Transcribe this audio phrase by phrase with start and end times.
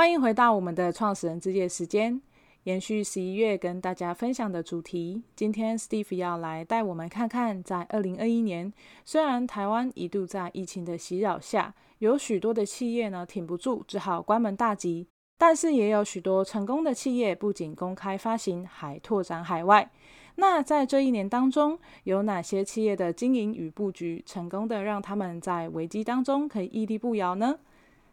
[0.00, 2.22] 欢迎回到我们的创始人之夜时间，
[2.62, 5.22] 延续十一月跟大家分享的主题。
[5.36, 8.72] 今天 Steve 要来带我们看看，在二零二一年，
[9.04, 15.06] 虽然台湾一度在疫情的袭扰下，有许多的企业呢挺不住，只好关门大吉，
[15.36, 19.90] 但是也有许多成功的企业，不仅公开发行，还拓展海外。
[20.36, 27.58] 那在这一年当中，有哪些企业的经营与布局成功的让他们在危机当中可以屹立不摇呢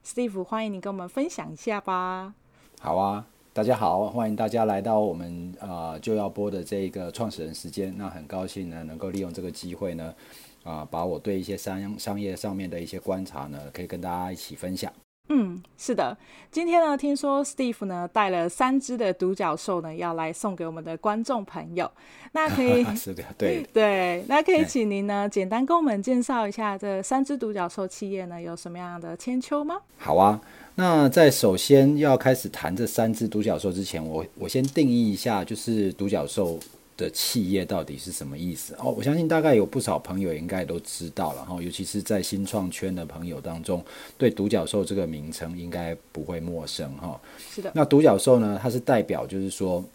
[0.07, 2.33] ？Steve，欢迎你跟我们分享一下吧。
[2.79, 7.93] 好啊，大家好，欢迎大家来到我们、呃、就要播的这一个创始人时间。
[7.97, 10.15] 那很高兴呢，能够利用这个机会呢，
[10.63, 14.89] 啊、呃，把我对一些商商业上面的一些观察呢，可以跟大家一起分享。
[15.29, 16.17] 嗯，是的，
[16.49, 21.91] 今天呢，听说 Steve 呢带了三只的独角兽呢，要来送给我们的观众朋友。
[22.31, 29.77] 那可以 是的， 对对，那可以请您呢简单跟我们介绍一下这三只独角兽企业呢有什么样的千秋吗？
[29.97, 30.39] 好啊，
[30.75, 36.59] 那在首先要开始谈这三只独角兽之前，我我先定义一下，就是独角兽。
[36.97, 38.73] 的企业到底是什么意思？
[38.79, 43.85] 哦，我相信大概有不少朋友应该都知道了哈，尤其是在新创圈的朋友当中，
[44.17, 47.21] 对独角兽这个名称应该不会陌生哈。
[47.37, 47.71] 是的。
[47.75, 48.59] 那独角兽呢？
[48.61, 49.85] 它是代表就是说，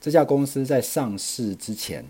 [0.00, 2.04] 这家公司在上市之前，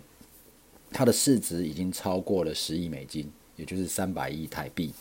[0.93, 4.93] 它的市值已经超过了十亿美金，也就是三百亿台币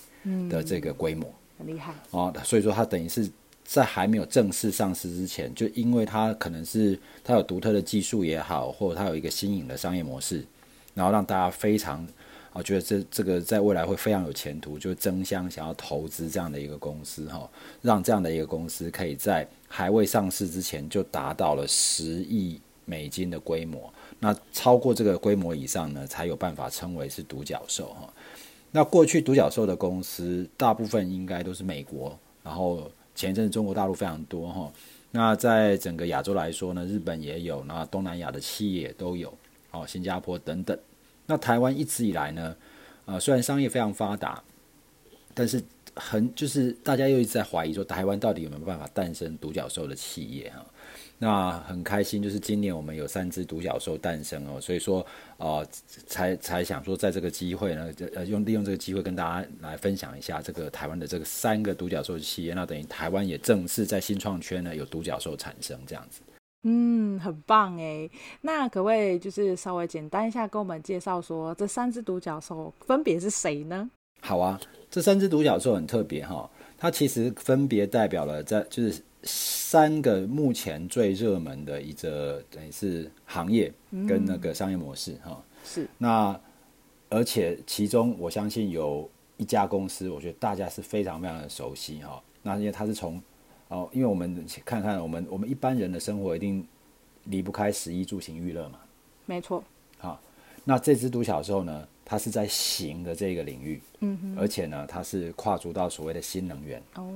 [0.49, 1.27] 的这个规模，
[1.59, 2.33] 嗯，很厉害哦。
[2.43, 3.29] 所以说，它等于是。
[3.73, 10.45] 在还没有正式上市之前，就因为它可能是它有独特的技术也好，或者它有一个新颖的商业模式，
[10.93, 12.05] 然后让大家非常
[12.51, 17.49] 啊觉得这这个在未来会非常有前途，就争相想要投资这样的一个公司哈，
[17.81, 28.13] 让这样的一个公司可以在还未上市之前就达到了十亿美金的规模，那超过这个规模以上呢，才有办法称为是独角兽哈。
[28.71, 32.91] 那过去独角兽的公司大部分应该都是美国，然后。
[33.21, 34.73] 前一阵子中国大陆非常多哈，
[35.11, 39.31] 那在整个亚洲来说呢，日本也有，那东南亚的企业都有，
[39.69, 40.75] 哦，新加坡等等。
[41.27, 42.55] 那台湾一直以来呢，
[43.05, 44.41] 呃，虽然商业非常发达，
[45.35, 45.61] 但是
[45.93, 50.65] 很就是大家又一直在怀疑说，台湾到底有没有办法诞生独角兽的企业哈？
[51.23, 55.05] 那很开心，就是今年我们有三只独角兽诞生哦，所以说
[55.37, 55.63] 呃，
[56.07, 66.21] 才才想说在这个机会呢，呃，用利用这个机会跟大家来分享一下这个台湾的这个三个独角兽企业，那等于台湾也正式在新创圈呢有独角兽产生这样子。
[66.63, 68.09] 嗯，很棒哎，
[68.41, 73.87] 那可不可以就是稍微简单一下跟我们介绍说这三只独角兽分别是谁呢？
[74.21, 74.59] 好啊，
[74.89, 76.49] 这三只独角兽很特别哈，
[76.79, 79.03] 它其实分别代表了在就是。
[79.71, 83.71] 三个目前最热门的一个等于是行业
[84.05, 86.37] 跟那个商业模式哈、嗯，是那
[87.07, 92.21] 而且其中我相信有一家公司，我觉得大家是非常非常的熟悉哈。
[92.43, 93.21] 那因为它是从
[93.69, 96.67] 哦，因为我们看看我们我们一般人的生活一定
[97.23, 98.79] 离不开食衣住行娱乐嘛，
[99.25, 99.63] 没错。
[99.99, 100.19] 好，
[100.65, 101.87] 那这只独角兽呢？
[102.11, 107.07] 它是在行的这个领域，嗯哼，而且呢，它是跨足到所谓的新能源哦。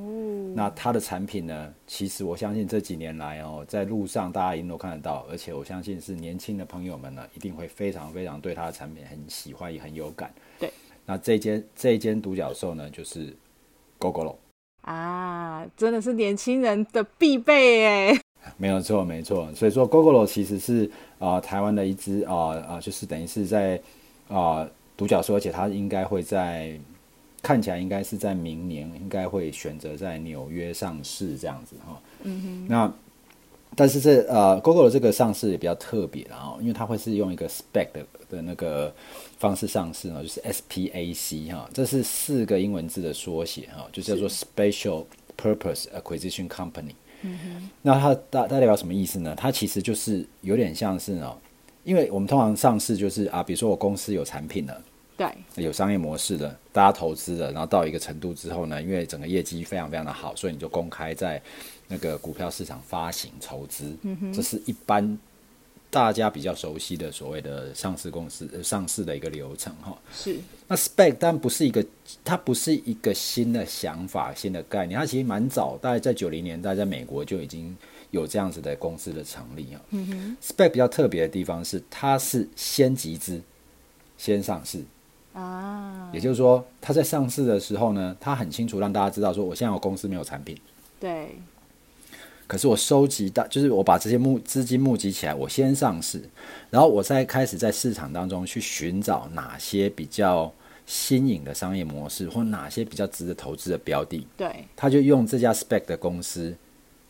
[0.56, 10.34] 那它的产品呢，其实我相信这几年来哦，在路上大家一定都看得到，而且我相信是年轻的朋友们呢，一定会非常非常对它的产品很喜欢，也很有感。
[10.58, 10.72] 对，
[11.06, 13.36] 那这间这间独角兽呢，就是
[14.00, 14.38] Gogoro
[14.84, 18.22] 啊，真的是年轻人的必备哎。
[18.56, 19.54] 没有错，没错。
[19.54, 20.90] 所以说 Gogoro 其实是
[21.20, 23.78] 啊、呃，台湾的一只啊啊，就是等于是在
[24.30, 24.66] 啊。
[24.96, 26.80] 呃独角兽，而且它应该会在
[27.42, 32.02] 看起来应该是在明年应该会选择在纽约上市这样子哈。
[32.24, 32.68] 嗯哼。
[32.70, 32.94] 那
[33.76, 38.94] 但是这呃，Gogoro 的这个上市也比较特别然后，因为它会是用一个 SPAC 的的那个
[39.38, 45.06] 方式上市呢，就是 SPAC 哈，这是四个英文字的缩写哈，就叫做 Special
[45.38, 46.96] Purpose Acquisition Company。
[47.22, 47.70] 嗯哼。
[47.82, 49.36] 那它大代表什么意思呢？
[49.36, 51.36] 它其实就是有点像是呢。
[51.84, 54.82] 因为我们通常上市就是啊，比如说我公司有产品了，
[55.18, 61.42] 对，有商业模式的，大家投资的，然后到一个程度之后呢，因为整个业绩非常非常的好，所以你就公开在
[61.88, 63.96] 那个股票市场发行筹资，
[64.34, 65.18] 这是一般
[65.90, 69.98] 大家比较熟悉的所谓的上市公司上市的一个流程哈。
[70.14, 71.86] 是，那 spec 但不是一个，
[72.24, 77.76] 它不是一个新的想法、新的概念，它其实蛮早，大概在九零年代在美国就已经。
[78.12, 79.82] 有这样子的公司的成立啊、
[80.42, 83.42] ，spec 比较特别的地方是，它是先集资，
[84.18, 84.82] 先上市
[85.36, 90.58] 啊，也就是说，他在上市的时候呢，他很清楚让大家知道说，我现在我公司没有产品，
[91.00, 91.38] 对，
[92.48, 96.22] 可是我收集到，就是我把这些募资金募集起来，我先上市，
[96.70, 100.52] 然后我再开始在市场当中去寻找哪些比较
[100.86, 106.56] 新颖的商业模式，或哪些比较值得投资的标的，对，他就用这家 spec 的公司。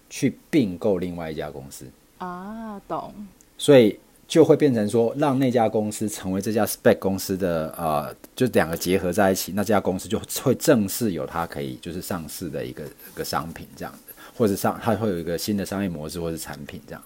[0.07, 1.83] 去并购另外一家公司。
[2.19, 3.11] 啊，懂。
[3.57, 17.03] 所以就会变成说，让那家公司成为这家 Spec 公司的呃，就两个结合在一起，那家公司就会正式有它可以就是上市的一个一个商品这样的，或者上它会有一个新的商业模式或者产品这样。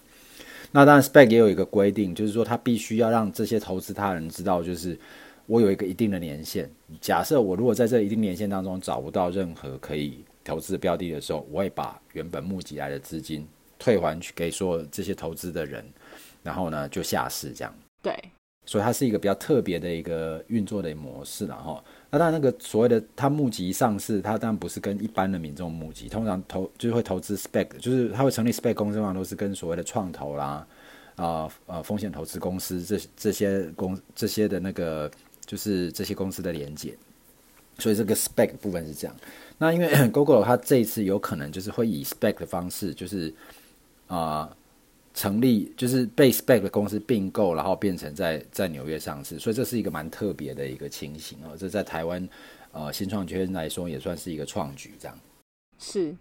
[0.71, 4.97] 那当然 Spec 也有一个规定，就是说它必须要让这些投资他人知道，就是
[5.45, 6.69] 我有一个一定的年限。
[7.01, 13.45] 假设我如果在这一定年限当中找不到任何可以投资的标的的时候，我会把原本募集来的资金
[13.77, 15.83] 退还去给说这些投资的人。
[16.49, 17.71] 然后呢，就下市这样。
[18.01, 18.11] 对，
[18.65, 21.83] 所以它是一个比较特别的一个运作的模式然后。
[22.09, 30.65] 那当然，那个所谓的它募集上市，它当然不是跟一般的民众募集，通常投就是会投资 spec，就是它会成立 spec 公司嘛，都是跟所谓的创投啦、
[31.17, 35.11] 啊呃风险投资公司这这些公这些的那个
[35.45, 36.97] 就是这些公司的连结。
[37.77, 39.15] 所以这个 spec 部分是这样。
[39.59, 43.31] 那因为 Gogoro 它这一次有可能就是会以 spec 的方式，就是
[44.07, 44.49] 啊。
[44.49, 44.58] 呃
[45.19, 51.57] 成立就是被 spec 的公司并购，然后变成在在纽约上市，所以这是一个蛮特别的一个情形哦。
[51.57, 52.25] 这在台湾
[52.71, 55.19] 呃新创圈来说也算是一个创举，这样。
[55.77, 56.15] 是，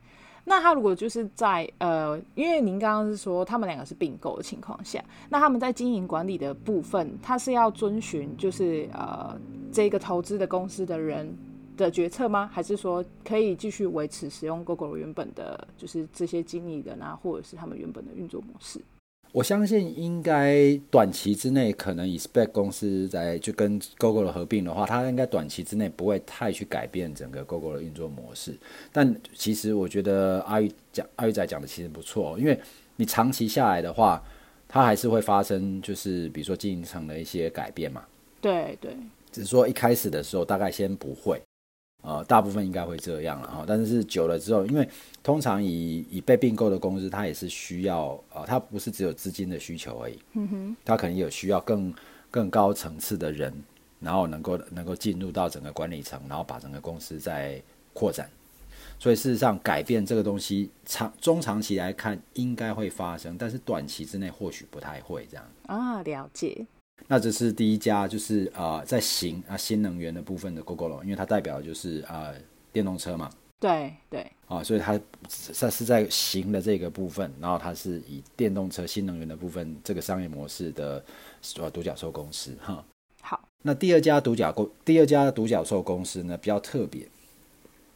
[0.45, 9.39] 那他如果就是在呃，因为您刚刚是说他们两个是并购的情况下，那他们在经营管理的部分，他是要遵循就是呃
[9.71, 11.33] 这个投资的公司的人
[11.79, 12.51] 的决策吗？
[12.53, 18.81] 还是说可以继续维持使用 Gogoro 原本的，就是这些经理人啊，或者是他们原本的运作模式？
[19.33, 28.57] 我相信应该短期之内，可能以 Spec 公司在就跟 Google 的合并的话，它应该短期之内不会太去改变整个 Gogoro 的运作模式。
[28.91, 32.59] 但其实我觉得阿玉讲阿玉仔讲的其实不错，因为
[32.97, 34.23] 你长期下来的话，
[34.67, 38.03] 它还是会发生，就是比如说经营层的一些改变嘛。
[38.41, 38.97] 对对，
[39.31, 41.39] 只是说一开始的时候大概先不会。
[42.03, 44.89] 呃，大部分应该会这样了哈，但是久了之后，因为
[45.23, 51.93] 通常以以被并购的公司，它也是需要呃，它不是只有资金的需求而已，嗯哼，它可能有需要更
[52.31, 53.53] 更高层次的人，
[54.01, 57.61] 然后能够能够进入到整个管理层，然后把整个公司再
[57.93, 58.31] 扩展。
[59.01, 65.45] 所以事实上，改变这个东西长中长期来看应该会发生，但是短期之内或许不太会这样。
[65.67, 66.67] 啊，了解。
[67.07, 72.35] 那这是第一家，就是啊、呃，在行啊新能源的部分的 Gogoro，因为它代表的就是啊、呃、
[72.71, 73.31] 电动车嘛。
[73.61, 74.31] 对对。
[74.47, 75.01] 啊，所以它
[75.59, 81.03] 它是在行的这个部分，然后它是以电动车新能源的部分这个商业模式的
[81.57, 82.85] 呃独角兽公司哈。
[83.23, 87.09] 好，那第二家独角公第二家独角兽公司呢比较特别，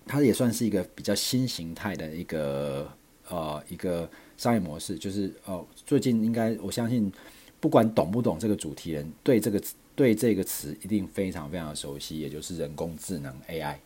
[0.07, 2.91] 它也算是一个比较新形态的一个
[3.29, 4.09] 呃一个
[4.39, 7.13] 商业模式，就是哦、呃、最近应该我相信。
[7.63, 9.63] 不管懂不懂这个主题人，对这个
[9.95, 13.77] 对这个词一定非常非常的熟悉，也就是人工智能 AI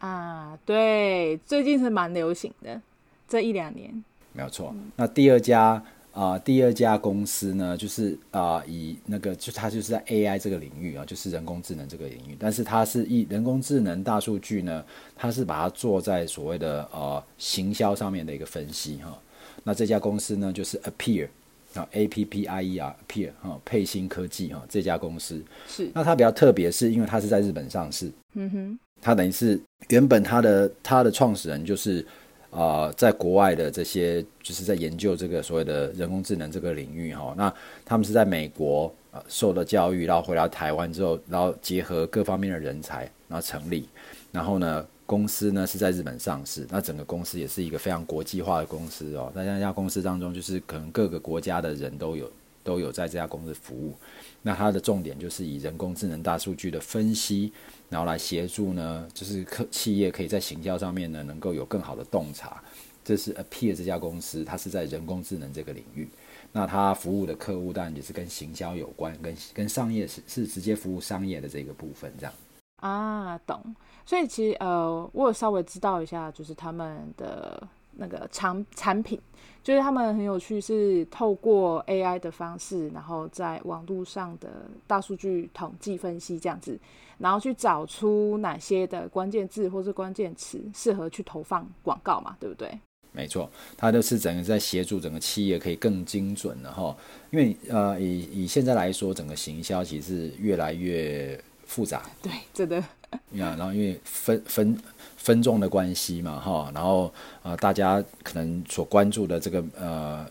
[0.00, 2.82] 啊，对，最近是蛮流行的，
[3.28, 4.74] 这一两年没有错。
[4.96, 5.80] 那第二家
[6.12, 14.84] 啊、呃，第二家公司呢，就是啊、呃，以那个就它就是在 AI 这个领域啊，就是人工智能这个领域，但是它是以人工智能大数据呢，
[15.14, 19.16] 它是把它做在所谓的呃行销上面的一个分析哈。
[19.62, 21.28] 那这家公司呢，就是 Appear。
[21.74, 25.90] 啊，A P P I E R，Appear 哈，沛星科技哈，这家公司是。
[25.94, 28.10] 那它比较特别，是因为它是在日本上市。
[28.34, 28.78] 嗯哼。
[29.00, 32.04] 它等于是原本它的它的创始人就是
[32.50, 37.34] 啊、呃，在国外的这些就是在研究这个所谓的人工智能这个领域哈。
[37.36, 37.52] 那
[37.84, 43.88] 他们是在美国呃受了教育，然后回到台湾之后，然后结合各方面的人才，然后成立，
[44.32, 44.86] 然后呢。
[45.10, 49.32] 公司呢是在日本上市，那整个公司也是一个非常国际化的公司哦。
[49.34, 52.30] 那这家公司当中，就是可能各个国家的人都有
[52.62, 53.92] 都有在这家公司服务。
[54.40, 57.52] 那它的重点就是以人工智能大数据的分析，
[57.88, 62.62] 然后来协助呢，就是客企业可以在行销上面呢能够有更好的洞察。
[63.04, 66.08] 这是 Appear 这家公司，它是在人工智能这个领域。
[66.52, 72.32] 那它服务的客户当然也是跟行销有关，跟跟商业是是直接服务商业的这个部分这样。
[72.80, 73.74] 啊，懂。
[74.04, 79.20] 所以其实呃，我有稍微知道一下，就是他们的那个产产品，
[79.62, 84.48] 就是他们很有趣，是透过 AI 的方式，然后在网络上的
[84.86, 86.78] 大数据统计分析这样子，
[87.18, 92.76] 然后去找出哪些的关键字或是关键词适合去投放广告嘛，对不对？
[93.12, 96.96] 没错，它就是整个在协助整个企业可以更精准的哈，
[97.30, 101.38] 因为呃，以以现在来说，整个行销其实是越来越
[101.70, 102.76] 复杂，对，真的。
[103.34, 104.76] 呀，然后因为分分
[105.16, 107.12] 分众的关系嘛，哈，然后
[107.44, 110.26] 呃，大家可能所关注的这个呃，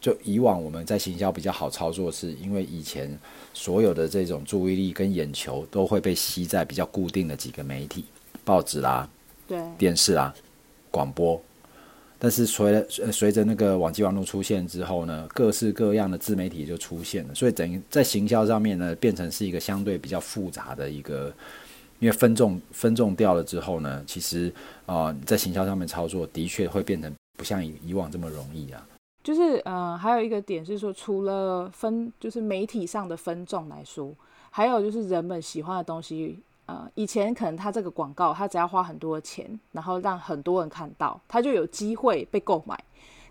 [0.00, 3.18] 就以往我们在行销比较好操作，是因为以前
[3.52, 8.04] 所有的这种注意力跟眼球都会被吸在比较固定的几个媒体，
[8.44, 9.08] 报纸啦，
[9.48, 10.32] 对，电视啦，
[10.90, 11.40] 广播，
[12.18, 21.32] 但是随着随着那个网际网路出现之后呢，各式各样的自媒体就出现了，所以等于在行销上面呢，变成是一个相对比较复杂的一个，
[21.98, 24.52] 因为分众分众掉了之后呢，其实
[24.86, 28.86] 啊、在行销上面操作的确会变成不像以以往这么容易啊。
[29.22, 34.14] 就是呃，还有一个点是说，除了分就是媒体上的分众来说，
[34.50, 36.38] 还有就是人们喜欢的东西。
[36.66, 42.78] 呃，以前可能他这个广告，他只要花很多的钱，然后让很多人看到，他就有机会被购买。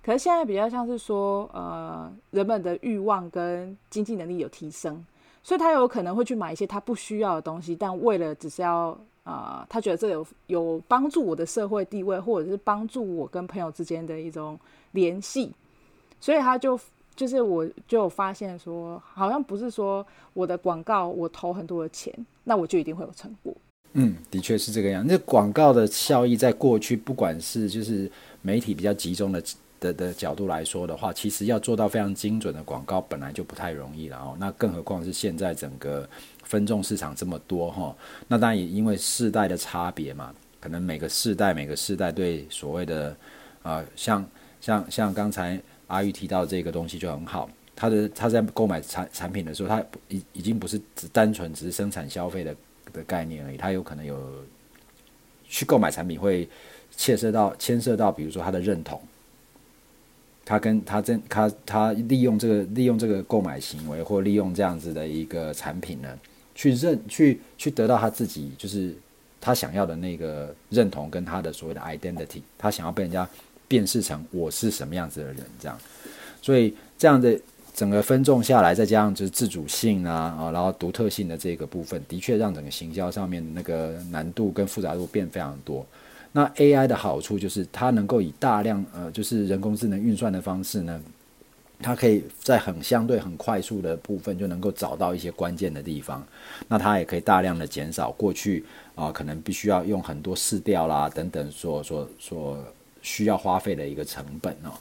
[0.03, 5.03] 可是现在比较像是说，呃，人们的欲望跟经济能力有提升，
[5.41, 14.59] 所以他有可能会去买一些他不需要的东西，但为了只是要，呃，他觉得这有有帮助我的社会地位，或者是帮助我跟朋友之间的一种
[14.91, 15.51] 联系，
[16.19, 16.79] 所以他就。
[17.15, 23.55] 就是我就有发现说，好像不是说我的广告我投很多的钱，那我就一定会有成果。
[23.93, 25.05] 嗯，的确是这个样。
[25.07, 29.43] 那广告的效益在过去，不管是就是媒体比较集中的
[29.79, 34.35] 的的角度来说的话，其实要做到非常精准的广告本来就不太容易了哦。
[34.39, 36.09] 那更何况是现在整个
[36.43, 37.95] 分众市场这么多哈，
[38.27, 43.15] 那当然也因为世代的差别嘛，可能每个世代每个世代对所谓的
[43.61, 44.25] 啊、像
[44.59, 45.61] 像像刚才。
[45.87, 52.55] 阿玉提到这个东西就很好，他的他在购买产产品的时候，他已已经不是只单纯只是生产消费的
[52.91, 54.17] 的概念而已，他有可能有
[55.47, 56.47] 去购买产品会
[56.95, 58.99] 牵涉到牵涉到，比如说他的认同，
[60.45, 66.17] 他跟他真他他利用这个利用这个购买行为，或利用这样子的一个产品呢，
[66.55, 68.95] 去认去去得到他自己就是
[69.41, 73.27] 他想要的那个认同跟他的所谓的 identity，他想要被人家。
[73.67, 75.77] 辨识成我是什么样子的人，这样，
[76.41, 77.39] 所以这样的
[77.73, 85.83] 整个分众下来，再加上就是自主性啊，啊，然后独特性的这个部分，的确让整个行销上面那个难度跟复杂度变非常多。
[86.31, 91.01] 那 AI 的好处就是它能够以大量呃，就是人工智能运算的方式呢，
[91.79, 96.23] 它可以在很相对很快速的部分就能够找到一些关键的地方。
[96.67, 102.57] 那它也可以大量的减少过去啊，可能必须要用很多试调啦等等所所所。
[103.03, 104.71] 需要花费的一个成本哦，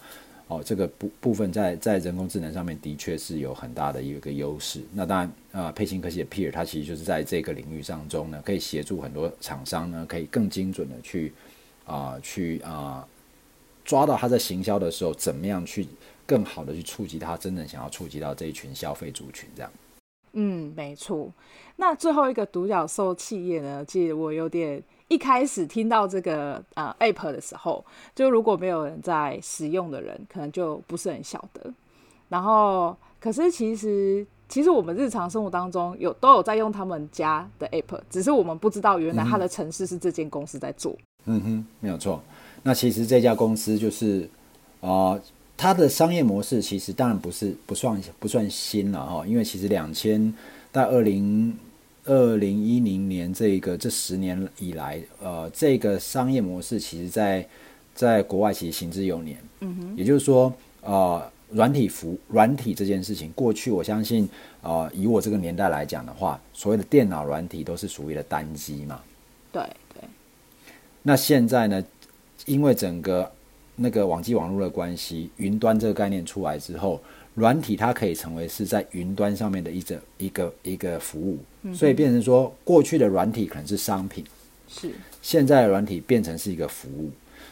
[0.46, 4.80] 哦，这个部部分在在人工智能上面的确是有很大的一个优势。
[4.94, 11.32] 那当然，呃，沛星科技的 Peer 它其实就是在这个领域当中呢，可以协助很多厂商呢，可以更精准的去
[11.84, 13.06] 啊、去啊、
[13.84, 15.86] 抓到他在行销的时候，怎么样去
[16.24, 19.72] 更好的去触及他真正想要触及到这一群消费族群这样。
[20.34, 21.30] 嗯，没错。
[21.76, 24.82] 那最后一个独角兽企业呢，其实我有点。
[25.12, 31.70] 一开始听到这个呃 App 的时候，就如果没有人在使用的人，可能就不是很晓得。
[32.30, 40.96] 然后，可是其实其实我们日常生活当中有都有在用他们家的 App，只是我们不知道原来它的程式是这间公司在做。
[41.26, 42.22] 嗯哼，没有错。
[42.62, 44.22] 那其实这家公司就是
[44.80, 45.20] 啊、呃，
[45.58, 50.32] 它的商业模式其实当然不是不算不算新了哈，因为其实两千
[50.72, 51.54] 到二零。
[52.04, 57.46] 二零一零年这个这十年以来，呃，这个商业模式其实在
[57.94, 59.38] 在国外其实行之有年。
[59.60, 64.28] 嗯哼，也就是说，呃，软体服软体这件事情，过去我相信，
[64.62, 69.00] 呃，以我这个年代来讲的话，所谓的电脑软体都是属于的单机嘛。
[69.52, 69.62] 对
[69.94, 70.02] 对。
[71.02, 71.84] 那现在呢，
[72.46, 73.30] 因为整个
[73.76, 77.00] 那个网际网络的关系，云端这个概念出来之后。
[77.34, 84.24] 软体它可以成为是在云端上面的一个一个一个服务，嗯、所以变成说，过去的软体可能是商品，
[84.68, 84.90] 是。
[85.20, 87.08] 现在的软体变成是一个服务，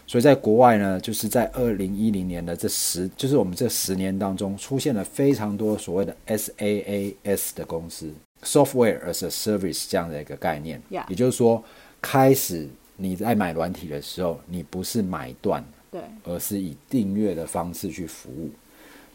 [0.07, 8.13] 所以在国外呢，就是在二零一零年的这十，就是我们这十年当中，出现了非常多所谓的 SaaS 的公司
[8.43, 11.63] ，Software as a Service 这样的一个概念.也就是说，
[12.03, 18.51] 开始你在买软体的时候，你不是买断，对，而是以订阅的方式去服务。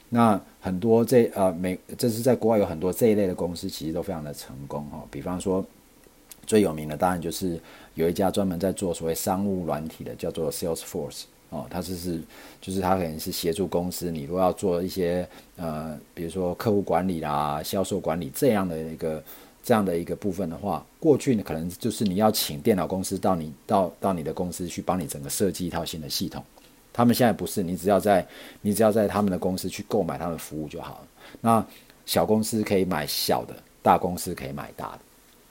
[0.10, 5.04] 那很多这呃美，这是在国外有很多这一类的公司，其实都非常的成功哈。
[5.12, 5.66] 比方说
[6.46, 7.60] 最有名的，当然就是
[7.96, 11.66] 有一家专门在做所谓商务软体的，叫做 Salesforce 哦。
[11.70, 12.22] 它就是
[12.62, 19.24] 就是它可能是协助公司，你如果要做一些呃，比如说客户管理啦、销售管理这样的一个
[19.64, 26.44] 这样的一个部分的话，过去呢可能就是你要请电脑公司到你到到你的公司去帮你整个设计一套新的系统。
[26.96, 28.26] 他们现在不是，你只要在
[28.62, 31.08] 你只要在他们的公司去购买他们的服务就好了。
[31.42, 31.68] 那
[32.06, 35.00] 小公司可以买小的，大公司可以买大的。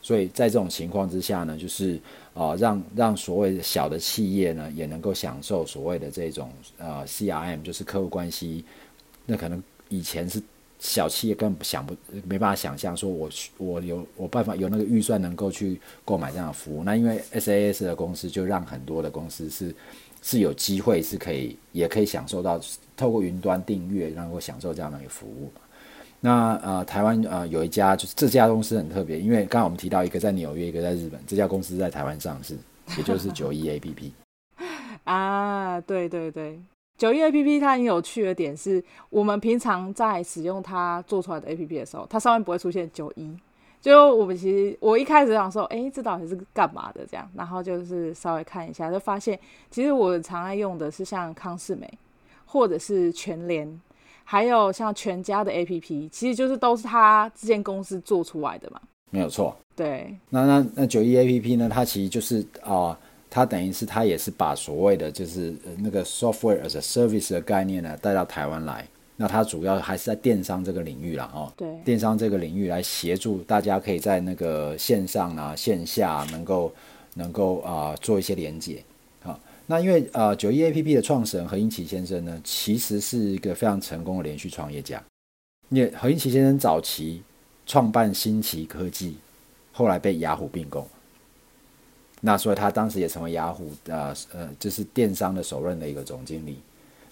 [0.00, 1.96] 所以在这种情况之下呢，就是
[2.32, 8.64] 啊、呃，让让所谓的小的企业呢，也能够享受所谓的这种呃 CRM，就是客户关系。
[9.26, 10.42] 那可能以前是
[10.78, 11.94] 小企业根本想不
[12.26, 16.82] 没办法想象，说我我有我办法有那个预算能够去购买这样的服务。
[16.82, 19.74] 那因为 S A S 的公司就让很多的公司是。
[20.26, 22.58] 是有机会是可以也可以享受到
[22.96, 25.52] 透过云端订阅，然后享受这样的一个服务。
[26.18, 32.56] 那呃，台湾呃有一家就是这家公司很特别，因为刚刚我们提到一个在纽约，一个在日本，这家公司在台湾上市，
[32.96, 34.10] 也就是 九一 APP。
[35.04, 36.58] 啊，对对对，
[36.96, 43.30] 九一 APP 它很有趣的点是，我们平常在使用它做出来的 APP 的时候，它上面不会出现九一。
[43.84, 49.38] 就我们其实我一开始想说，哎，这到底是干嘛的这样，然后就是稍微看一下，就发现
[49.70, 51.86] 其实我常爱用的是像康士美，
[52.46, 53.78] 或者是全联。
[54.26, 59.54] 还有像全家的 APP，其实就是都是他这间公司做出来的嘛，没有错。
[59.76, 61.68] 对，那那那九一 APP 呢？
[61.70, 62.98] 它其实就是啊、呃，
[63.28, 68.88] 它等于是它也是把所谓的就是那个 software as a service 的概念呢带到台湾来。
[69.16, 76.72] 那它主要还是在电商这个领域啦，哦，对，电商这个领域来协助大家可以在那个线上啊、线下能够
[77.14, 78.82] 能够啊、呃、做一些连接。
[79.66, 85.02] 那因为呃，九一 APP 的创始人何英奇先生呢，其实是一个非常成功的连续创业家。
[85.70, 87.22] 因为何英奇先生早期
[87.64, 89.16] 创办新奇科技，
[89.72, 90.86] 后来被雅虎并购，
[92.20, 96.58] 那所以他当时也成为雅虎呃呃，就是电商的首任的一个总经理。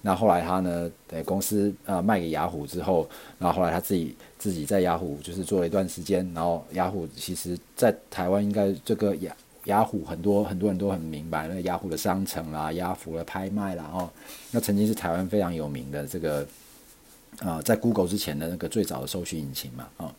[0.03, 9.35] 那后来他呢，对公司呃卖给雅虎之后，然后后来他自己自己在雅虎就是做了一段时间，然后雅虎其实在台湾应该这个雅。
[9.67, 14.11] 雅虎很多很多人都很明白，那雅虎的商城啦，雅虎的拍卖啦，哦，
[14.51, 16.45] 那曾经是台湾非常有名的这个，
[17.39, 20.13] 啊、在 Google 之前的那个最早的搜寻引擎嘛，哦，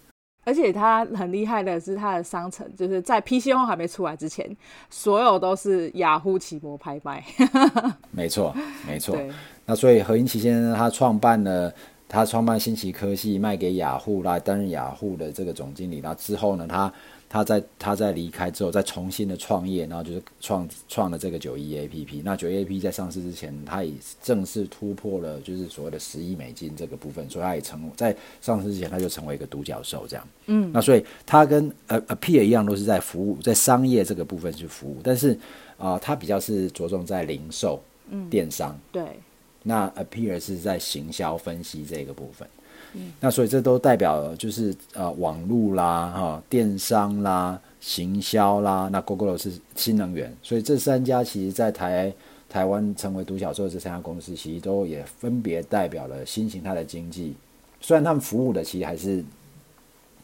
[0.43, 4.55] 而且它很厉害的是，它的商城就是在 PC One 还没出来之前，
[4.89, 7.23] 所有都是雅虎奇摩拍卖。
[8.11, 8.55] 没错，
[8.87, 9.17] 没错。
[9.65, 11.73] 那所以何英奇先生他创办了，
[12.07, 16.01] 他创办新奇科技，卖给雅虎来担任雅虎的这个总经理。
[16.03, 16.91] 那之后呢，他。
[17.33, 22.21] 他在他在离开之后，再重新的创业，然后就是创创了这个九一 APP。
[22.23, 23.91] 那九一 APP 在上市之前，他也
[24.21, 30.27] 正式突破了就是所谓的十亿美金这个部分，所以他也成在上市之前他就成为一个独角兽这样。
[30.45, 35.35] 嗯，那所以他跟呃 Appear 一样，都是在服务在商业这个部分去服务，但是
[35.79, 38.79] 啊，他、呃、比较是着重在零售、嗯、电商。
[38.91, 39.03] 对，
[39.63, 42.47] 那 Appear 是在行销分析这个部分。
[43.19, 52.13] 那所以这都代表就是呃网络啦哈、哦、电商啦行销啦，那 Gogoro 是新能源，所以这三家其实在台
[52.47, 57.33] 台湾成为独角兽的这三家公司，其实都也分别代表了新形态的经济。
[57.81, 59.23] 虽然他们服务的其实还是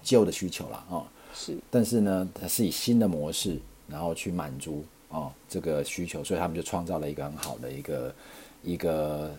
[0.04, 1.04] 旧的需求啦，哦，
[1.34, 8.16] 是，但是呢，它是以新的模式然后去满足哦这个需求，所以他们就创造了一个很好的一个
[8.64, 9.32] 一个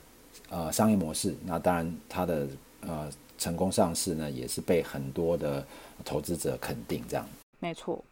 [0.48, 1.34] 呃商业模式。
[1.46, 2.46] 那当然它的。
[2.82, 5.66] 呃，成功上市呢，也是被很多的
[6.04, 7.26] 投资者肯定，这样。
[7.58, 8.02] 没错，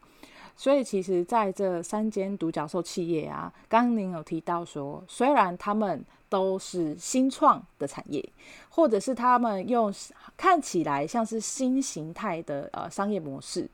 [0.57, 8.27] 所以其实在这三间独角兽企业啊，刚刚您有提到说，虽然他们都是新创的产业，
[8.69, 9.93] 或者是他们用
[10.37, 13.67] 看起来像是新形态的呃商业模式，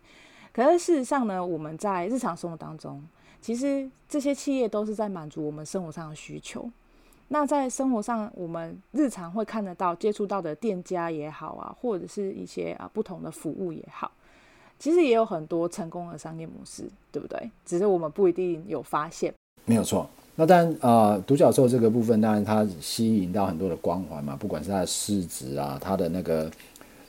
[0.53, 3.03] 可是事实上呢，我们在日常生活当中，
[3.41, 6.71] 其实这些企业都是在满足我们生活上的需求。
[7.35, 14.09] 那在生活上，我们日常会看得到、接触到的店家也好啊，或者是一些啊不同的服务也好，
[14.79, 17.51] 其实也有很多成功的商业模式，对不对？
[17.67, 19.35] 只是我们不一定有发现。
[19.65, 20.09] 没有错。
[20.37, 26.49] 那当然，呃，独角兽这个部分，当然它吸引到很多的光环嘛，不管是它的市值啊，它的那个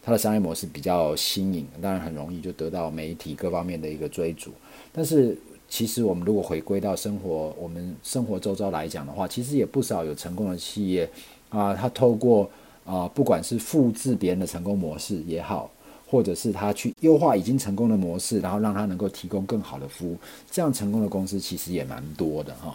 [0.02, 4.50] 它的商业模式比较新颖，当然很容易就得到媒体各方面的一个追逐，
[4.92, 5.38] 但是。
[5.76, 11.10] 其实我们如果回归到生活，我们生活周遭来讲的话，其实也不少有成功的企业
[11.50, 12.50] 啊，他透过
[12.86, 15.70] 啊，不管是复制别人的成功模式也好，
[16.08, 20.18] 或者是他去优化已经成功的模式，然后让他能够提供更好的服务，
[20.50, 22.74] 这样成功的公司其实也蛮多的哈。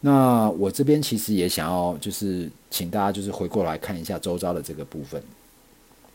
[0.00, 5.20] 那我这边其实也想要就是请大家就是回过来看一下周遭的这个部分。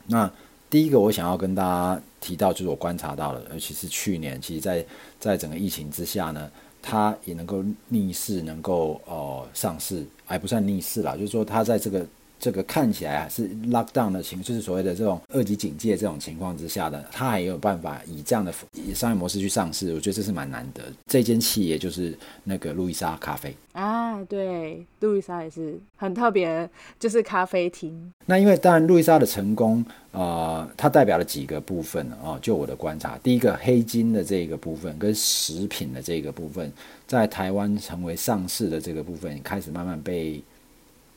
[0.08, 0.32] 那
[0.72, 4.84] 第一个我想要跟大家提到，就是我观察到的，尤其是去年，其实在
[5.20, 6.50] 在整个疫情之下呢，
[6.82, 12.04] 它也能够逆势，能够呃上市，还不算逆势啦，就是说它在这个。
[12.42, 18.52] 这个看起来是 lockdown 的情，就是所谓的这种二级警戒这种情况之下的，它还有办法以这样的
[18.96, 20.82] 商业模式去上市，我觉得这是蛮难得。
[21.06, 26.68] 这间企业就是那个路易莎咖啡啊，对，路易莎也是很特别，
[27.00, 28.12] 就是咖啡厅。
[28.26, 32.40] 那因为当然路易莎的成功，呃，它代表了几个部分啊、哦。
[32.42, 36.74] 就我的观察，第一个黑金的这个部分跟食品的这个部分，
[37.06, 40.42] 在台湾成为上市的这个部分，开始慢慢被。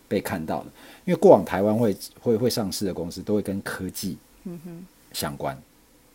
[0.07, 0.67] 被看到的，
[1.05, 4.17] 因为过往台湾会会会上市的公司都会跟科技
[5.12, 5.57] 相关，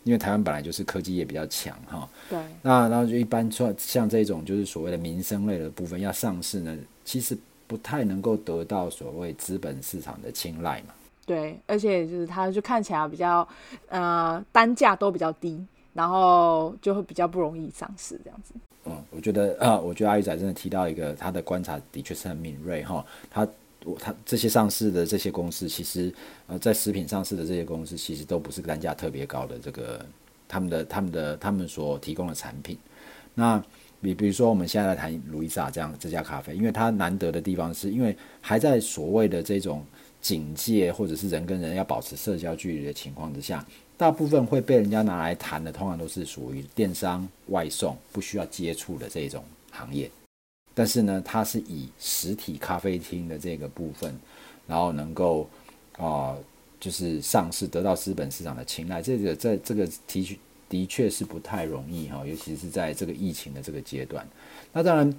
[0.04, 2.08] 因为台湾本来就是科技业比较强哈。
[2.28, 2.38] 对。
[2.62, 10.94] 那然后就一般说像这种就是所谓的民生类的部分要上市呢，其实不太能够得到所谓资本市场的青睐嘛。
[11.24, 13.46] 对，而且就是它就看起来比较
[13.88, 18.52] 呃单价都比较低，然后就会比较不容易上市这样子。
[18.86, 23.04] 嗯，我觉得啊，我觉得阿姨仔真的提到一个他的观察的确是很敏锐哈。
[23.30, 23.46] 他
[23.84, 26.12] 我他这些上市的这些公司，其实
[26.46, 30.04] 呃在食品上市的这些公司，其实都不是单价特别高的这个
[30.48, 32.76] 他们的他们的他们所提供的产品。
[33.34, 33.62] 那
[34.00, 39.84] 比比如说我们现在来谈路易莎这样这家咖啡，因为它难得的地方是因为还在所谓的这种。
[40.20, 43.66] 警戒或者是人跟人要保持社交距离的情况之下，
[43.96, 50.10] 大部分会被人家拿来谈的，通常都是属于电商外送不需要接触的这种行业。
[50.74, 54.14] 但是呢，它是以实体咖啡厅的这个部分，
[54.66, 55.48] 然后能够
[55.96, 56.38] 啊、呃，
[56.78, 64.26] 就是上市得到资本市场的青睐，这个在这个提取的确是不太容易哈，尤其是在这个疫情的这个阶段。
[64.72, 65.14] 那当然，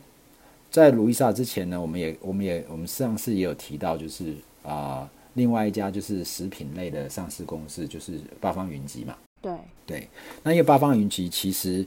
[0.69, 4.35] 在卢易莎之前呢，我们也我们也我们上次也有提到，就是。
[4.63, 9.17] 啊、呃，另外一家就是食品类的上市公司，就是八方云集嘛。
[9.41, 9.51] 对
[9.87, 10.07] 对，
[10.43, 11.83] 那因为八方云集其实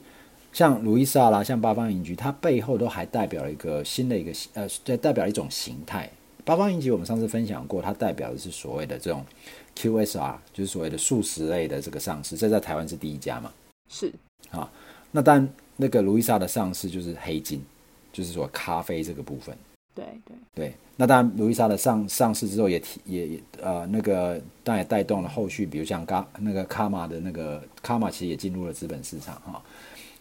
[0.55, 6.09] 像路易莎啦，像八方云集，它背后都还代表了一个新的一个呃，代代表一种形态。
[6.45, 9.25] 八方云集我们上次分享过，它代表的是所谓的这种
[9.75, 13.51] QSR，就是所谓的素食类的这个上市，这在台湾是第一家嘛。
[13.89, 14.09] 是
[14.49, 14.71] 啊，
[15.11, 17.61] 那但那个路易莎的上市就是黑金，
[18.13, 19.53] 就是说咖啡这个部分。
[19.93, 29.61] 对对对，那当然，路易莎的上上市之后也提也也呃那个当然也带动了后续，比如像咖那个卡玛的那个卡玛其实也进入了资本市场哈。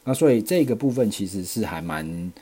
[0.04, 2.32] 那所以这个部分其实是还蛮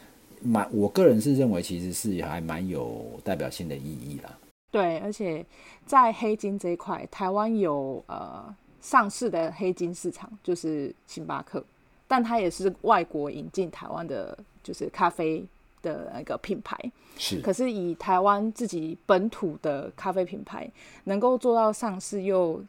[0.43, 4.39] 蛮，我个人是认为其实是还蛮有代表性的意义啦。
[4.71, 5.45] 对，而且
[5.87, 11.65] 在黑金这一块，台湾有呃上市的黑金市场就是星巴克，
[12.07, 15.45] 但它也是外国引进台湾的，就是咖啡。
[15.83, 16.79] 的那个品牌
[17.19, 20.71] 是，可是以台湾自己本土的咖啡品牌
[21.03, 22.63] 能够做到上市，又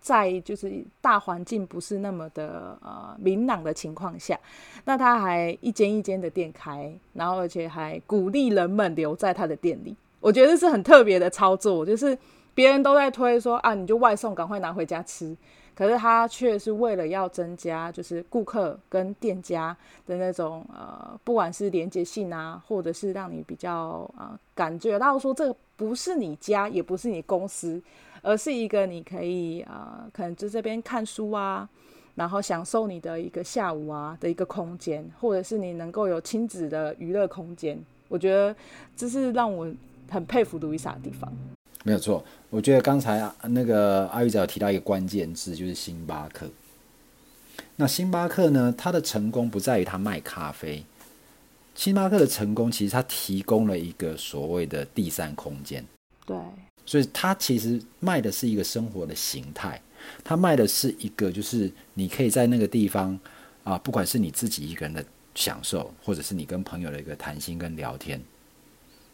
[0.00, 4.38] 在就是大环境不是那么的呃明朗的情况下，
[4.84, 12.16] 那他还一间一间的店开，然后而且还鼓励人们留在他的店里，我觉得是很特别的操作，就是
[12.54, 15.36] 别人都在推说啊，你就外送，赶快拿回家吃。
[15.72, 19.74] 可是他却是为了要增加，就是顾客跟店家
[20.06, 27.82] 的那种呃，不管是连接性啊，或者是让你比较呃感觉到说这个不是你家，也不是你公司，
[28.22, 31.68] 而是一个你可以呃，可能就这边看书啊，
[32.14, 37.78] 然后享受你的一个下午啊的一个空间，或者是你能够有亲子的娱乐空间。
[38.08, 38.54] 我觉得
[38.96, 39.72] 这是让我
[40.10, 41.32] 很佩服路易莎的地方。
[41.82, 46.46] 没有错，我觉得刚才啊那个阿玉仔有提到一个关键字，就是星巴克。
[47.76, 50.84] 那星巴克呢，它的成功不在于它卖咖啡，
[51.74, 55.82] 星巴克的成功其实它提供了一个所谓的第三空间。
[56.26, 56.36] 对，
[56.90, 59.80] 所以它其实卖的是一个生活的形态，
[60.24, 63.16] 它卖的是一个就是你可以在那个地方
[63.62, 65.04] 啊，不管是你自己一个人的
[65.36, 68.20] 享受，或者是你跟朋友的一个谈心跟聊天，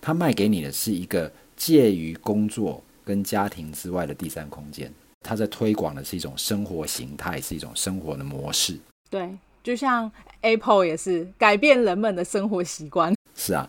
[0.00, 1.30] 它卖给你的是一个。
[1.58, 8.78] 介于工作跟家庭之外的第三空间，它在推广的是一种生活形态，是一种生活的模式。
[9.08, 9.34] 对，
[9.64, 10.12] 就像
[10.42, 13.14] Apple 也是改变人们的生活习惯。
[13.34, 13.66] 是啊，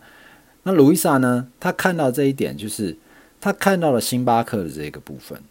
[0.63, 1.49] 那路易莎呢？
[1.61, 2.93] 她看到这一点，就是
[3.39, 5.41] 他看到了星巴克的这个部分。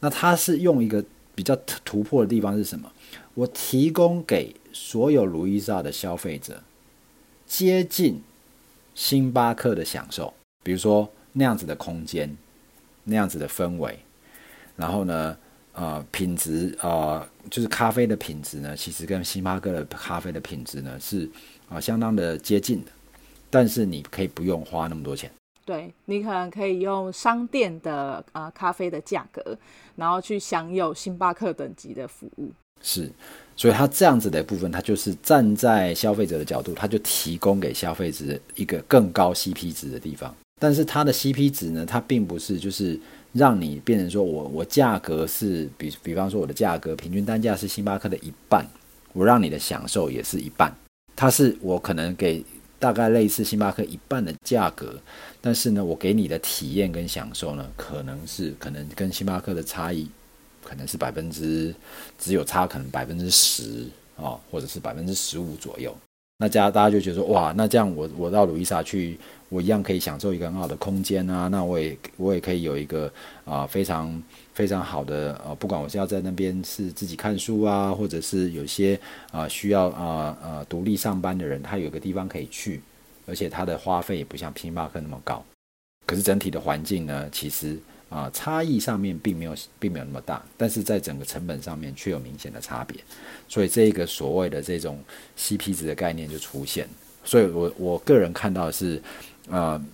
[0.00, 2.90] 那他是用一个比较突破的地方是什么？
[3.34, 6.62] 我提供给所有路易莎的消费者
[7.46, 8.22] 接近
[8.94, 11.10] 星巴克的享受，比如说。
[11.38, 12.34] 那样子的空间，
[13.04, 13.98] 那样子的氛围，
[14.74, 15.36] 然后呢，
[15.74, 21.28] 呃，品质，呃，就是咖啡的品质呢，其实跟星巴克的咖啡的品质呢是
[21.68, 22.90] 啊、相当的接近的，
[23.50, 25.30] 但是你可以不用花那么多钱。
[25.66, 29.58] 对，你可能可以用商店的啊、呃、咖啡的价格，
[29.96, 32.52] 然后去享有星巴克等级的服务。
[32.80, 33.10] 是，
[33.56, 40.32] 所以它这样子的部分，它就是站在消费者的角度，它就提供给消费者一个更高 CP 值的地方。
[40.60, 42.98] 但是它的 CP 值呢，它并不是就是
[43.32, 48.64] 让你变成说我我价格是比比方说我的价格平均单价是星巴克的一半，
[49.12, 50.72] 我让你的享受也是一半。
[51.16, 52.44] 它是我可能给
[52.78, 54.94] 大概类似星巴克一半的价格，
[55.46, 60.08] 但是呢，我给你的体验跟享受呢，可能是可能跟星巴克的差异
[60.60, 61.72] 可能是百分之
[62.18, 65.96] 只有差可能百分之十啊，或者是百分之十五左右。
[66.38, 69.16] 那家大家就觉得说哇，那这样我我到路易莎去。
[69.48, 73.08] 我一样可以享受一个很好的空间啊，那我也我也可以有一个
[73.44, 74.20] 啊、非常
[74.52, 78.98] 非常好的呃，不管我是要在那边是自己看书啊，或者是有些
[79.30, 82.82] 啊、需要啊呃独立上班的人，他有个地方可以去，
[83.26, 85.44] 而且它的花费也不像星巴克那么高。
[86.06, 92.96] 可是整体的环境呢，其实啊、差异上面并没有并没有那么大，但是在整个成本上面却有明显的差别，
[93.48, 95.02] 所以这一个所谓的这种
[95.36, 96.88] CP 值的概念就出现。
[97.24, 99.02] 所以我我个人看到的是，
[99.48, 99.84] 呃，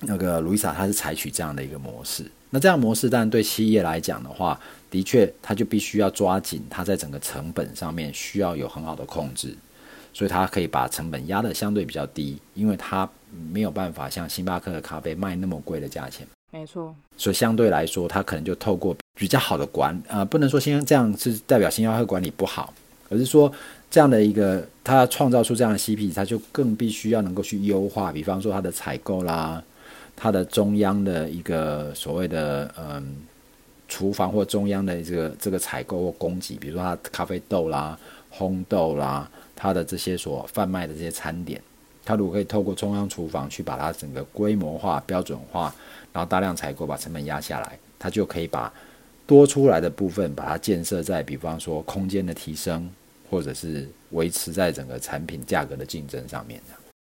[0.00, 2.24] 那个 Louisa 它是采取这样的一个模式。
[2.48, 4.58] 那这样模式当然对企业来讲的话，
[4.90, 9.54] 的确他就必须要抓紧他在整个成本上面需要有很好的控制，
[10.16, 13.06] 所以它可以把成本压得相对比较低，因为它
[13.52, 16.26] 没有办法像星巴克的咖啡卖那么贵的价钱。
[16.50, 16.94] 没错。
[17.18, 22.72] 所以相对来说，它可能就透过比较好的管，呃，不能说先这样是代表星巴克管理不好，
[23.10, 23.52] 而是说。
[23.88, 29.62] 这样的一个，它创造出这样的 CP，它就更必须要能够去优化，比方说它的采购啦，
[30.16, 33.16] 它的中央的一个所谓的嗯
[33.86, 37.96] 厨房或中央的这个这个采购或供给，比如说它咖啡豆啦、
[38.36, 41.60] 烘豆啦，它的这些所贩卖的这些餐点，
[42.04, 45.74] 它如果可以透过中央厨房去把它整个规模化、标准化，
[46.12, 48.72] 然后大量采购，把成本压下来，它就可以把
[49.26, 52.88] 多出来的部分把它建设在，比方说空间的提升。
[53.28, 56.60] 或者是维持在整个产品价格的竞争上面。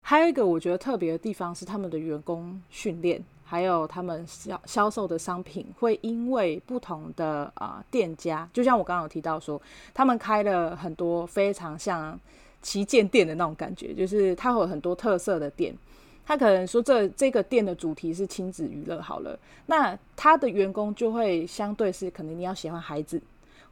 [0.03, 9.61] 还有一个我觉得特别的地方是他们的员工训练，还有他们销销售的商品会因为不同的啊、店家，就像我刚刚有提到说，
[9.93, 12.19] 他们开了很多非常像
[12.61, 15.75] 旗舰店的那种感觉，就是他会有很多特色的店。
[16.25, 23.21] 他可能说这这个店的主题是亲子娱乐好了，那他的员工就会相对是可能你要喜欢孩子。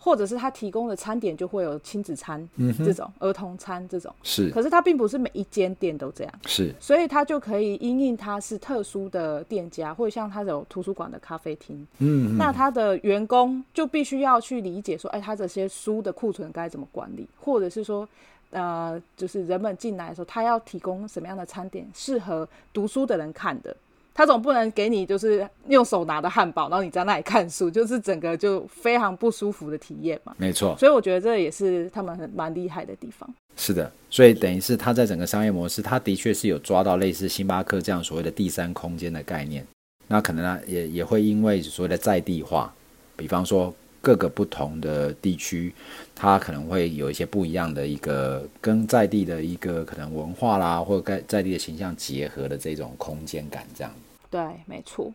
[0.04, 4.12] 或者是他提供的餐点就会有亲子餐，嗯，这种儿童餐这种。
[4.24, 18.10] 是，可是他并不是每一间店都这样，是，所以他就可以因应他是特殊的店家，或者像他有图书馆的咖啡厅，嗯，那他的员工就必须要去理解说，哎，他这些书的库存该怎么管理，或者是说，
[18.50, 23.78] 呃，就是人们进来的时候，他要提供什么样的餐点适合读书的人看的。
[24.14, 30.34] 他总不能给你就是用手拿的汉堡，然后你在那里看书，就是整个就非常不舒服的体验嘛。
[30.38, 33.28] 没错，所以我觉得这也是他们很蛮厉害的地方。
[33.56, 39.66] 是的，所以等于是他在整个商业模式，他的确是有抓到类似星巴克这样所谓的第三空间的概念。
[40.08, 42.74] 那可能呢，也也会因为所谓的在地化，
[43.16, 43.74] 比方说。
[44.02, 45.74] 各个不同的地区，
[46.16, 53.94] 它可能会有一些不一样的一个跟在地的一个可能文化啦，或者在在地的形象结合的这种空间感，这样。
[54.30, 55.12] 对，没错。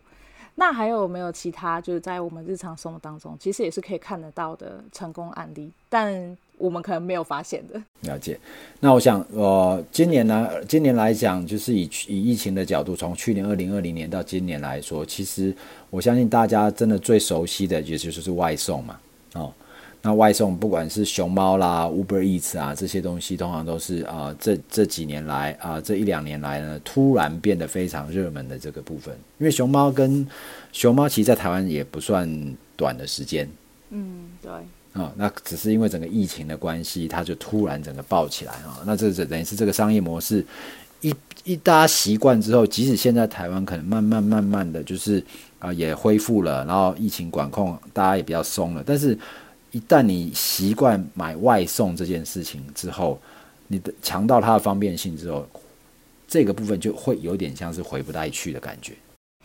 [0.59, 7.79] 那还有没有其他就是在我们日常生活当中，其实也是可以看得到的成功案例，但我们可能没有发现的。
[8.01, 8.39] 了解。
[8.79, 15.55] 那我想，呃，今年呢，今年来讲，就是以以疫情的角度，从去年二零二零年到今年来说，其实
[15.91, 18.99] 我相信大家真的最熟悉的，也就是外送嘛，
[19.35, 19.53] 哦。
[20.03, 29.13] 那外送不管是熊猫啦、Uber Eats 啊这些东西，通常都是啊、呃、这这几年来啊、呃、这一两年来呢，突然变得非常热门的这个部分。
[29.39, 30.25] 因为熊猫跟
[30.71, 32.29] 熊猫其实，在台湾也不算
[32.77, 33.49] 短的时间。
[33.89, 34.51] 嗯，对。
[34.51, 38.83] 啊、哦，那只是因为整个疫情的关系，它就突然整个爆起来啊、哦。
[38.85, 40.45] 那这这等于是这个商业模式
[41.01, 45.19] 一一大家习惯之后，即使现在台湾可能慢慢慢慢的就是
[45.59, 49.17] 啊、呃、也恢复了，然后疫情管控大家也比较松了，但是。
[49.77, 53.19] 一旦你习惯买外送这件事情之后，
[53.67, 55.47] 你的强到它的方便性之后，
[56.27, 58.95] 这个部分就会有点像是回不带去的感觉。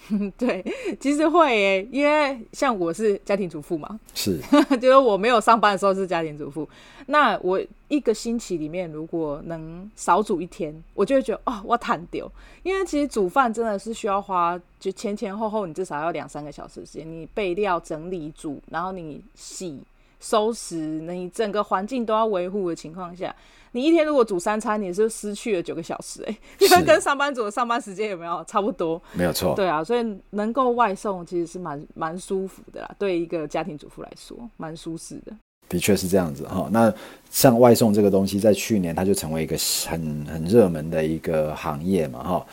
[0.38, 0.64] 对，
[0.98, 4.40] 其实会耶，因为像我是家庭主妇嘛，是，
[4.80, 6.66] 就是我没有上班的时候是家庭主妇，
[7.06, 12.28] 那我一个星期里面如果能少煮一天，我就会觉得哦，我坦丢，
[12.62, 19.78] 因为其实煮饭真的是需要花，就前前后后你至少要两三个小时的时间，你备料、整理、煮，然后你洗。
[20.22, 23.34] 收拾，你整个环境都要维护的情况下，
[23.72, 29.02] 你一天如果煮三餐，你是失去了九个小时，哎，因为跟上班族的上班时间有没有差不多？
[29.12, 29.54] 没有错。
[29.56, 35.32] 对啊，所以能够外送其实是蛮蛮舒服的啦，对一个家庭主妇来说，蛮舒适的。
[35.68, 36.68] 的确是这样子哈。
[36.70, 36.92] 那
[37.30, 39.56] 像外送这个东西，在去年它就成为一个
[39.88, 42.46] 很很热门的一个行业嘛哈。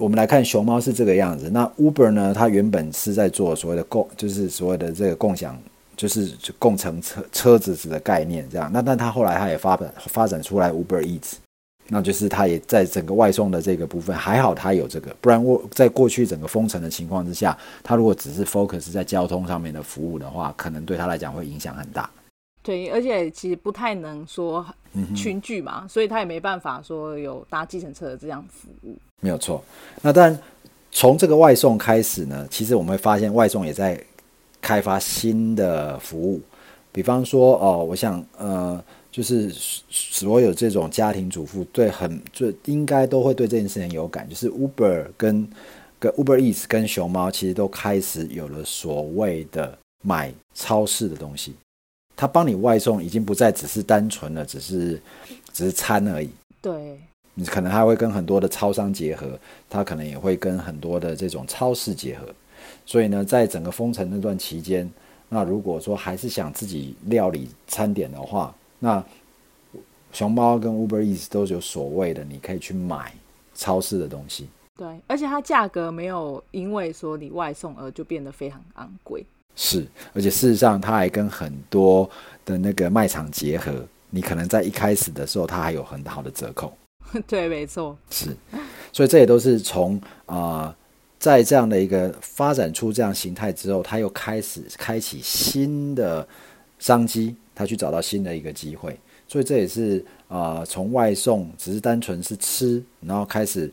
[0.00, 5.56] 我们来看熊猫是这个样子，那 Uber 呢，它原本是在做所谓的共，就是所谓的这个共享。
[5.96, 11.34] 就是共乘车车子的概念这样，那但他后来他也发展发展出来 Uber Eats，
[11.88, 22.10] 那就是他也在整个外送的这个部分，还好他有这个，不然我在过去整个封城的情况之下，他如果只是 focus 在交通上面的服务的话，可能对他来讲会影响很大。
[22.62, 24.66] 对，而且其实不太能说
[25.14, 28.98] 群聚嘛，嗯、所以他也没办法说有搭计程车的这样服务。
[29.20, 29.62] 没有错。
[30.02, 30.36] 那但
[30.90, 34.02] 从这个外送开始呢，其实我们会发现外送也在。
[34.64, 36.40] 开发新的服务，
[36.90, 39.52] 比方说哦，我想呃，就是
[39.90, 45.46] 所有这种家庭主妇对很就应该都会对这件事情有感，就是 Uber 跟
[45.98, 51.52] 跟 Uber Eats 跟熊猫其实都开始有了所谓的买超市的东西，
[52.16, 54.98] 他帮你外送已经不再只是单纯的只是
[55.52, 56.30] 只是餐而已。
[56.62, 56.98] 对，
[57.34, 62.26] 你可能还会跟很多的超商结合，他可能也会跟很多的这种超市结合。
[62.86, 64.88] 所以呢，在整个封城那段期间，
[65.30, 69.02] 那如果说还是想自己料理餐点的话，那
[70.12, 73.12] 熊猫跟 Uber Eats 都有所谓的，你可以去买
[73.54, 74.48] 超市的东西。
[74.76, 79.24] 对，而且它价格没有因为说你外送而就变得非常昂贵。
[79.56, 82.08] 是，而且事实上，它还跟很多
[82.44, 83.72] 的那个卖场结合，
[84.10, 86.76] 你可能在一开始的时候，它还有很好的折扣。
[87.26, 87.96] 对，没错。
[88.10, 88.36] 是，
[88.92, 90.36] 所以这也都是从啊。
[90.36, 90.74] 呃
[91.24, 96.28] 在这样的一个发展出这样形态之后，他又开始开启新的
[96.78, 98.94] 商机，他去找到新的一个机会，
[99.26, 103.72] 所以这也是啊，从外送只是单纯是吃，然后开始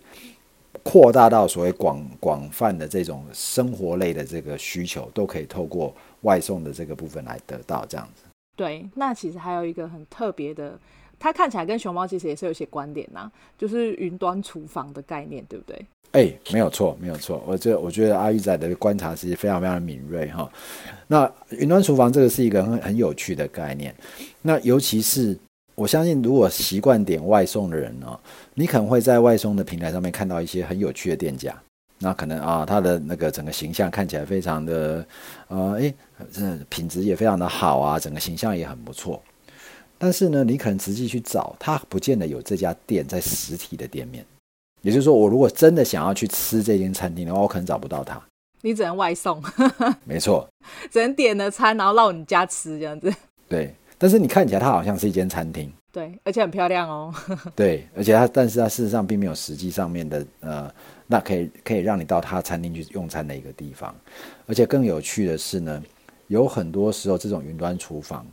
[0.81, 8.23] 扩大到所谓广广泛的这种生活类的这个需求，都可以透过外送的这个部分来得到这样子。
[8.55, 10.79] 对，那其实还有一个很特别的，
[11.19, 15.85] 它看起来跟熊猫其实也是有些关联呐，就是云端厨房的概念，对不对？
[16.11, 17.41] 哎，没有错，没有错。
[17.47, 20.51] 我这我觉得阿玉仔的观察其实非常非常敏锐哈。
[21.07, 23.95] 那云端厨房这个是一个很很有趣的概念。
[24.41, 25.37] 那尤其是
[25.73, 28.19] 我相信，如果习惯点外送的人呢，
[28.53, 31.55] 你可能会在外送的平台上面看到一些很有趣的店家。
[31.97, 35.05] 那可能啊，他的那个整个形象看起来非常的
[35.47, 35.93] 呃，哎，
[36.31, 39.21] 这品质也非常的好啊，整个形象也很不错。
[39.97, 44.25] 但是呢，你可能实际去找，他不见得有这家店在实体的店面。
[44.81, 48.21] 也就是说，我如果真的想要去吃这间餐厅的话，我可能找不到它。
[48.61, 49.41] 你只能外送。
[50.05, 50.47] 没错，
[50.91, 53.13] 只能点了餐，然后到你家吃这样子。
[53.47, 55.71] 对，但是你看起来它好像是一间餐厅。
[55.91, 57.13] 对，而且很漂亮哦。
[57.55, 60.73] 对，而且它，但是它事实上并没有实际上面的呃，
[61.05, 63.93] 那可以可以让你到它餐厅去用餐的一个地方。
[64.47, 65.83] 而且更有趣的是呢，
[66.27, 68.25] 有很多时候这种云端厨房，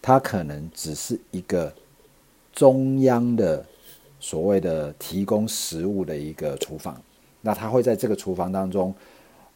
[0.00, 1.72] 它可能只是一个
[2.52, 3.64] 中央的。
[4.22, 6.96] 所谓的提供食物的一个厨房，
[7.40, 8.94] 那他会在这个厨房当中，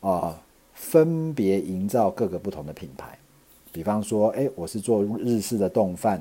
[0.01, 0.39] 啊、呃，
[0.75, 3.17] 分别营造各个不同的品牌，
[3.71, 6.21] 比方说，哎，我是做日式的冻饭、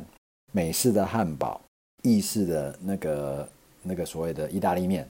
[0.51, 1.59] 美式的汉堡、
[2.03, 3.49] 意式的那个
[3.81, 5.09] 那个所谓的意大利面，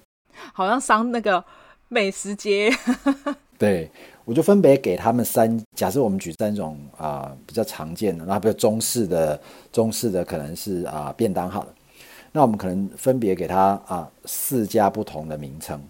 [0.53, 1.43] 好像上那个
[1.89, 2.71] 美食街。
[3.59, 3.91] 对，
[4.23, 9.37] 我就分别给他们三，假设我们举三种啊、呃、比较常见的，那比如中式的，
[9.73, 11.74] 中式的可能是啊、呃、便当好了。
[12.35, 15.81] 那我们可能分别给他啊四家不同的名称，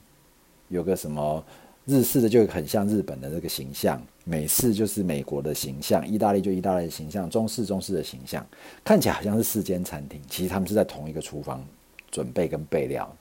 [0.68, 1.44] 有个什么
[1.86, 8.46] 日式的就很像日本的这个形象，美式就是美国的形象，意大利就意大利的形象，中式中式的形象，
[8.84, 11.66] 看起来好像是四间餐厅，其实他们是在同一个厨房
[12.12, 13.12] 准备跟备料。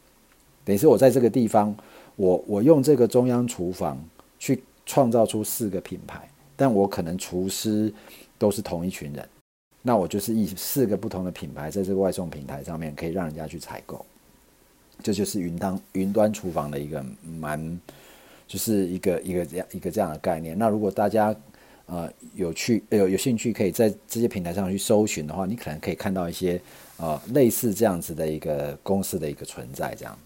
[0.62, 1.74] 等于是我在这个地方，
[2.16, 3.98] 我我用这个中央厨房
[4.38, 7.90] 去创造出四个品牌，但我可能厨师
[8.36, 9.26] 都是同一群人。
[9.86, 14.02] 那我就是以四个不同的品牌在这个外送平台上面可以让人家去采购，
[15.02, 17.04] 这就是云端云端厨房的一个
[17.38, 17.78] 蛮，
[18.48, 20.58] 就是一个一个这样一个这样的概念。
[20.58, 21.36] 那如果大家
[21.84, 26.58] 呃有去有有兴趣，可以在这些平台上去搜寻的话，你可能可以看到一些
[26.96, 30.18] 呃类似这样子的一个公司的一个存在，这样。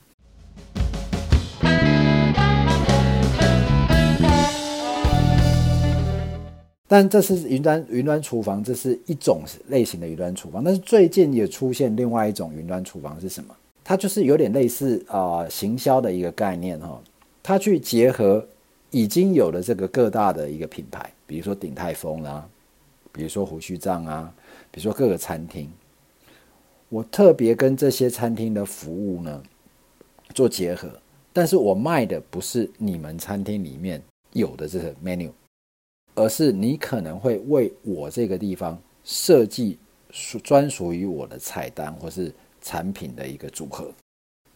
[6.90, 10.64] 但这是云端云端厨房，这是一种类型的云端厨房。
[10.64, 13.54] 但是最近也出现另外一种云端厨房是什么？
[13.84, 16.98] 它就是有点类似啊、行销的一个概念哈。
[17.42, 18.46] 它去结合
[18.90, 22.48] 已经有的这个各大的一个品牌，比如说鼎泰丰啊，
[23.12, 24.32] 比如说胡须张啊，
[24.70, 25.70] 比如说各个餐厅。
[26.88, 29.42] 我特别跟这些餐厅的服务呢
[30.32, 30.88] 做结合，
[31.34, 35.30] 但是我卖的不是你们餐厅里面有的这个 menu。
[36.18, 39.78] 而是你可能会为我这个地方设计
[40.10, 43.90] 属专属于我的菜单或是产品的一个组合，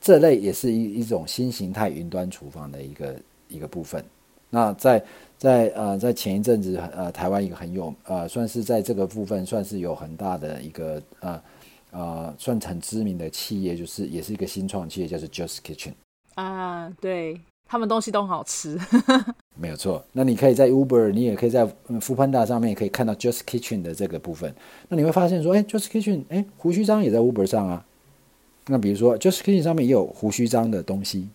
[0.01, 3.17] 这类也是一一种新形态云端厨房的一个
[3.49, 4.05] 一个部分。
[4.51, 5.03] 那在
[5.39, 11.43] 在呃在前一阵子呃台湾一个很有呃算是在这个部分算是有很大的一个呃
[11.91, 15.93] 呃算很知名的企业，就是也是一个新创企业，叫做 Just Kitchen
[16.35, 17.41] 啊，对。
[17.65, 18.79] 他们东西都很好吃，
[19.55, 20.05] 没有错。
[20.13, 24.53] 那你可以在 Uber，你也可以在 Foodpanda 上面也可以看到 Just Kitchen 的这个部分。
[24.89, 27.85] 那你会发现说，哎，Just Kitchen，哎，胡须章也在 Uber 上啊。
[28.67, 31.29] 那比如说 Just Kitchen 上面也有胡须章的东西，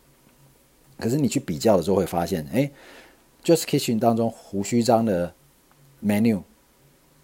[0.98, 2.70] 可是你去比较的时候会发现，哎
[3.44, 5.34] ，Just Kitchen 当中胡须章的
[6.04, 6.42] menu，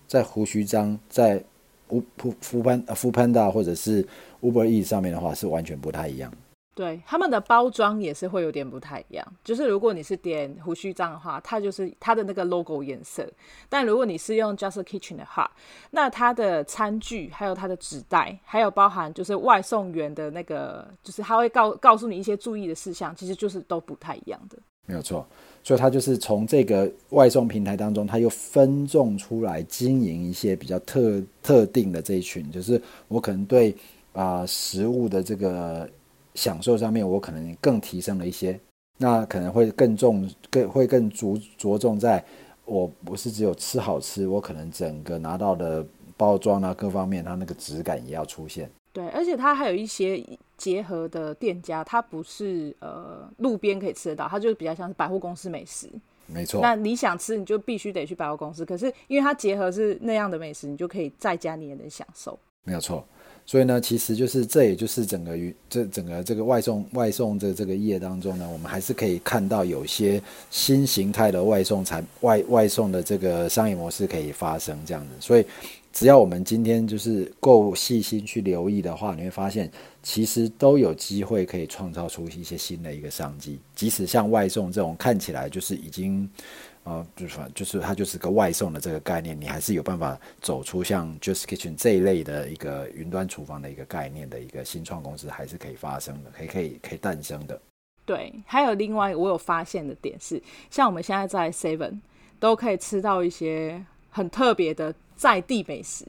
[0.07, 1.43] 在胡须章在
[1.89, 4.05] Foodpanda 或者是
[4.41, 6.31] Uber E 上面的话是完全不太一样。
[6.75, 9.23] 对，他们的包装也是会有点不太一样。
[9.43, 13.23] 就是如果你是点胡须章的话，它就是它的那个 logo 颜色；
[13.69, 15.51] 但如果你是用 Just Kitchen 的话，
[15.91, 24.57] 那它的餐具还有它的纸袋，还有包含就是外送员的那个，就是他会告告诉你一些注意的事项，其实就是都不太一样的。
[24.87, 25.23] 没有错，
[25.63, 33.75] 所以它就是从这个外送平台当中，它又分众出来经营一些比较特特定的这一群，就是我可能对
[34.13, 35.87] 啊、食物的这个。
[36.35, 38.59] 享受上面，我可能更提升了一些，
[38.97, 42.23] 那可能会更重，更会更着着重在，
[42.65, 45.85] 我不是只有吃好吃，我可能整个拿到的
[46.17, 48.69] 包装啊各方面，它那个质感也要出现。
[48.91, 50.23] 对，而且它还有一些
[50.55, 55.89] 结合的店家，它不是呃路边可以吃得到，它就是比较像是百货公司美食。
[56.27, 56.61] 没错。
[56.61, 62.37] 那你想吃，你就必须得去百货公司，可是因为它结合是那样的美食，你就可以在家你也能享受。
[62.65, 63.03] 没有错。
[63.45, 75.09] 所以呢，其实就是这也就是整个与这整个这个外送外送的这个业当中呢，我们还是可以看到有些新形态的外送产外外送的这个商业模式可以发生这样子。
[75.19, 75.45] 所以，
[75.91, 79.69] 只要我们今天就是够细心去留意的话，你会发现
[80.01, 83.59] 其实都有机会可以创造出一些新的一个商机。
[83.75, 86.29] 即使像外送这种看起来就是已经。
[86.83, 97.59] 啊，就是就是它就是个外送的这个概念，你还是有办法走出像 Just Kitchen 这一类的一个云端厨房的一个概念的一个新创公司，还是可以发生的，可以可以可以诞生的。
[98.05, 101.99] 对，还有另外我有发现的点是，像我们现在在 Seven
[102.39, 106.05] 都可以吃到一些很特别的在地美食，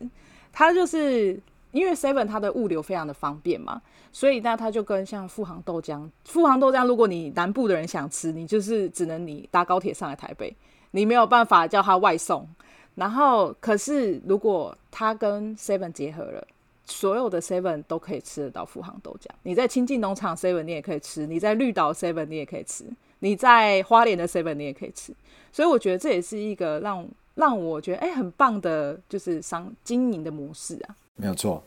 [0.53, 1.41] 它就是。
[1.75, 10.55] 因为 Seven 它的物流非常的方便嘛，所以那它就跟像富航豆浆，富航豆浆，如果你南部的人想吃，你就是只能你搭高铁上来台北，
[10.93, 12.49] 你没有办法叫它外送。
[12.95, 16.47] 然后，可是如果它跟 Seven 结合了，
[16.87, 19.27] 所有的 Seven 都可以吃得到富航豆浆。
[19.43, 22.85] 你在清境农场 Seven 你也可以吃，你在绿岛 Seven 你也可以吃，
[23.19, 25.13] 你在花莲的 Seven 你也可以吃。
[25.51, 27.05] 所以我觉得这也是一个让
[27.35, 30.95] 让我觉得哎、很棒的，就是商经营的模式啊。
[31.17, 31.63] 没有错，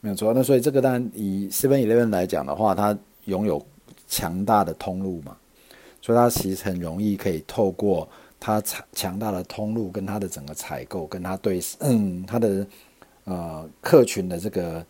[0.00, 0.34] 没有错。
[0.34, 3.64] 那所以这个当然以 Seven Eleven 来讲的话，它拥有
[4.08, 5.36] 强大的通路嘛，
[6.02, 8.08] 所以它其实很容易可以透过
[8.40, 12.66] 它强强大的通路跟它的整个采购，跟它对嗯它的
[13.24, 14.84] 呃客群的这个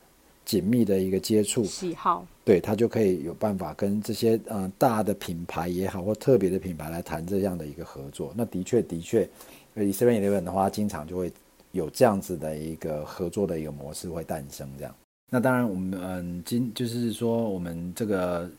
[0.46, 8.32] 紧密的一个接触喜好，对它就可以有办法跟这些呃大的品牌也好或特别的品牌来谈这样的一个合作。
[8.34, 9.28] 那的确的确，
[9.76, 11.30] 以 Seven Eleven 的话，经常就会。
[11.72, 14.94] 有这样子的一个合作的一个模式会诞生，这样。
[15.30, 18.50] 那当然，我们嗯，今就是说，我们这个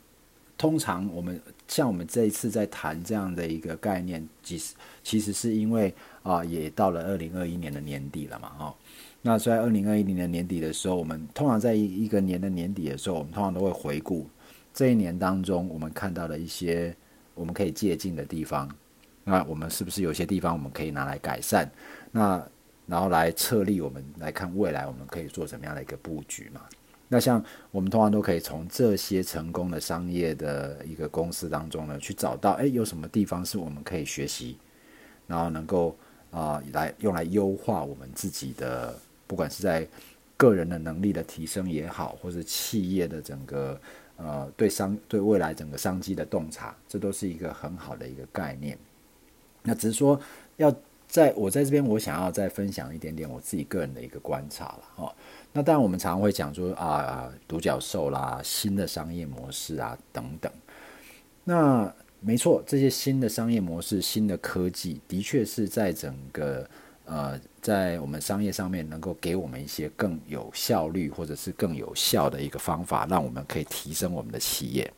[0.56, 1.38] 通常我们
[1.68, 8.74] 像我们这一次在谈这样的一个概念，其实其实是因为啊，也到了二零二一年的年底了嘛，哦。
[9.20, 14.26] 那在二零二一年的年底的时候，我们通常在一一个年的年底的时候，我们通常都会回顾
[14.72, 16.96] 这一年当中我们看到的一些
[17.34, 18.68] 我们可以借鉴的地方。
[19.24, 21.70] 那我们是不是有些地方我们可以拿来改善？
[22.10, 22.44] 那
[22.92, 26.60] 然后来测立，我们来看未来我们可以做什么样的一个布局嘛？
[27.08, 34.58] 那像我们通常都可以从这些成功的商业的一个公司当中呢，去找到，诶，有什么地方是我们可以学习，
[35.26, 35.96] 然后能够
[36.30, 38.94] 啊、来用来优化我们自己的，
[39.26, 39.88] 不管是在
[40.36, 43.80] 个人的能力的提升也好，或是企业的整个
[44.18, 48.76] 呃对商对未来整个商机的洞察，这都是一个很好的一个概念。
[49.62, 50.20] 那只是说
[50.58, 50.70] 要。
[51.12, 55.14] 在我在这边，我想要再分享一点点我自己个人的一个观察了哈。
[55.52, 60.50] 那当然，我们常常会讲说啊，独角兽啦，新的商业模式啊等等。
[61.44, 66.66] 那没错，这些新的商业模式、新的科技，的确是在整个
[67.04, 74.90] 呃，在我们商业上面能够给我们一些更有效率或者是更有效的一个方法，让我们可以提升我们的企业。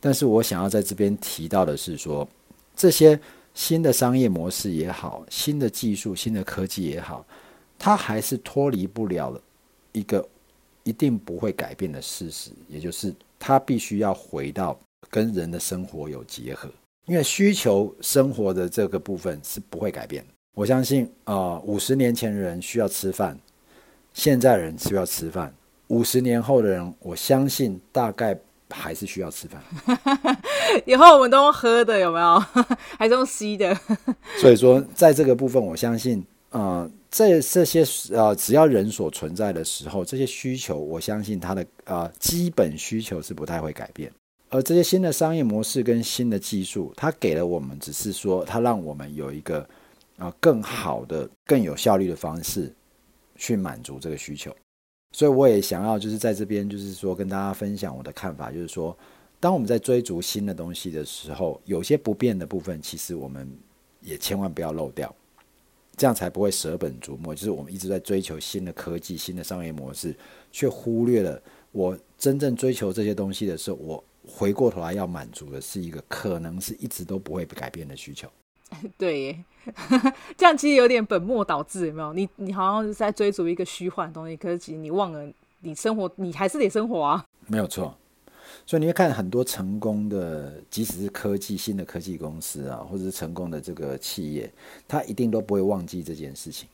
[0.00, 2.26] 但是我想要在这边提到的是说，
[2.74, 3.20] 这些。
[3.54, 7.24] 新的商业模式也好，新的技术、新的科技也好，
[7.78, 9.38] 它还是脱离不了
[9.92, 10.26] 一个
[10.84, 14.78] 一定不会改变的事实，也就是它必须要回到
[15.10, 16.70] 跟人的生活有结合。
[17.06, 20.24] 因为需求生活的这个部分是不会改变。
[20.54, 23.38] 我相信啊，五十年前人需要吃饭，
[24.14, 25.52] 现在人需要吃饭，
[25.88, 28.38] 五十年后的人，我相信大概。
[28.72, 29.62] 还是需要吃饭，
[30.86, 32.38] 以后我们都用喝的，有没有？
[32.98, 33.78] 还是用吸的？
[34.40, 44.10] 所以说，在这个部分，我相信，呃，这这些呃，只要人所存在的时候，这些需求，我相信它的呃基本需求是不太会改变。
[44.50, 49.60] 而这些新的商业模式跟新的技术，它给了我们，只是说，它让我们有一个
[50.18, 52.70] 啊、呃、更好的、更有效率的方式
[53.36, 54.54] 去满足这个需求。
[55.12, 58.96] 所以我也想要就是在这边就是说跟大家分享我的看法，就是说，
[59.38, 63.46] 当我们在追逐新的东西的时候，有些不变的部分，其实我们
[64.00, 65.14] 也千万不要漏掉，
[65.96, 67.34] 这样才不会舍本逐末。
[67.34, 70.16] 就是我们一直在追求新的科技、新的商业模式，
[70.50, 71.40] 却忽略了
[71.72, 78.28] 我真正追求这些东西的时候，我回过头来要满足的是一个可能是一直都不会改变的需求。
[78.96, 79.44] 对耶，
[80.36, 82.12] 这样其实有点本末倒置，有没有？
[82.12, 85.26] 你你好像是在追逐一个虚幻的东西，可是其实你忘了，
[85.60, 87.24] 你生活你还是得生活啊。
[87.46, 87.96] 没有错，
[88.66, 94.52] 所以你会看很多成功的，即使是科技新的科技公司啊，或者是成功的这个企业，
[94.86, 96.68] 他一定都不会忘记这件事情。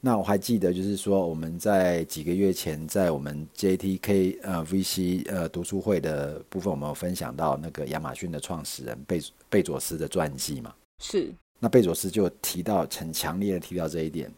[0.00, 10.72] 那我还记得，就是说我们在几个月前，在我们 JTK 呃 VC 呃读书会的部分，我们有分享到那个亚马逊的创始人贝贝佐斯的传记嘛。
[10.98, 11.32] 是，
[11.64, 14.28] 那贝佐斯就提到很强烈的提到这一点，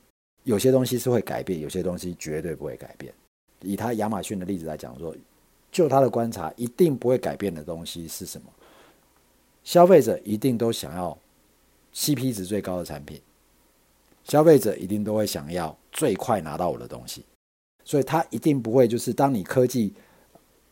[0.43, 3.11] 有些东西是会改变，有些东西绝对不会改变。
[3.63, 5.17] 以他亚马逊的例子来讲说，
[5.73, 8.47] 就他的观察，一定不会改变的东西是什么？
[9.63, 11.17] 消费者一定都想要
[11.95, 13.19] CP 值最高的产品，
[14.25, 17.25] 消费者一定都会想要最快拿到我的东西，
[17.87, 19.95] 所以他一定不会就是当你科技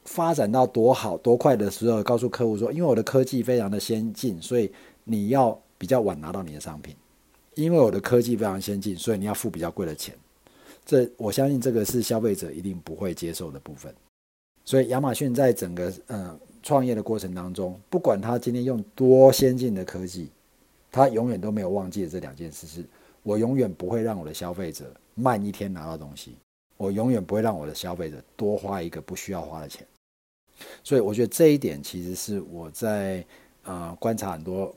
[0.05, 4.70] 发展到多好多快的时候，告诉客户说，因为我的科技非常的先进，所以。
[5.05, 6.95] 你要比较晚拿到你的商品，
[7.57, 10.14] 因为我的科技非常先进，所以你要付比较贵的钱。
[10.87, 13.93] 这我相信这个是消费者一定不会接受的部分。
[14.64, 20.28] 所以亚马逊在整个呃创业的过程当中，不管他今天用多先进的科技，
[20.93, 22.85] 他永远都没有忘记的这两件事是：
[23.24, 24.85] 我永远不会让我的消费者
[25.16, 26.37] 慢一天拿到东西，
[26.76, 29.85] 我永远不会让我的消费者多花一个不需要花的钱。
[30.85, 33.26] 所以我觉得这一点其实是我在
[33.64, 34.72] 呃观察很多。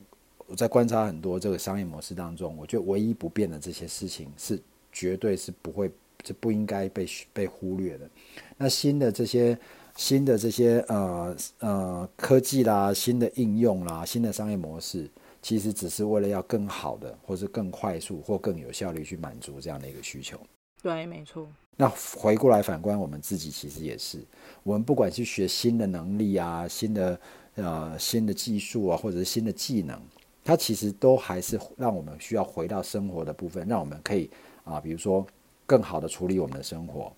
[0.47, 5.89] 我在观察很多这个商业模式当中，我觉得唯一不变的这些事情是绝对是不会，
[6.23, 8.09] 是不应该被被忽略的。
[8.57, 9.57] 那新的这些
[9.95, 15.09] 新的这些呃呃科技啦、新的应用啦、新的商业模式，
[15.41, 20.39] 其实只是为了要更好的，或是更快速或更有效率去满足这样的一个需求。
[20.81, 21.47] 对，没错。
[21.75, 24.23] 那回过来反观我们自己，其实也是，
[24.63, 27.19] 我们不管是学新的能力啊、新的
[27.55, 29.99] 呃新的技术啊，或者是新的技能。
[30.45, 34.29] 它其实都还是让我们需要回到生活的部分，让我们可以
[34.63, 35.25] 啊，比如说
[35.65, 37.11] 更好的处理我们的生活，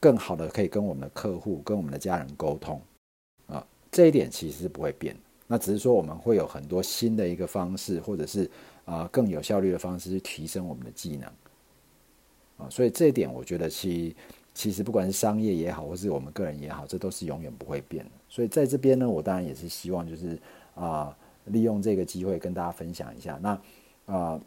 [0.00, 2.82] 更好的可以跟我们的客户、跟我们的家人沟通
[3.46, 5.16] 啊，这一点其实是不会变。
[5.46, 8.50] 那只是说我们会有很多新的一个方式，或者是
[8.84, 11.30] 啊更有效率的方式去提升我们的技能
[12.56, 12.68] 啊。
[12.68, 14.16] 所以这一点我觉得其
[14.52, 18.10] 其实不管是商业也好，或是我们个人也好，这都是永远不会变的。
[18.28, 20.36] 所以在这边呢，我当然也是希望就是
[20.74, 21.16] 啊。
[21.48, 23.60] 利用这个机会跟大家分享一下，那
[24.06, 24.40] 啊、